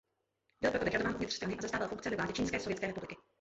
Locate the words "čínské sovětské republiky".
2.33-3.15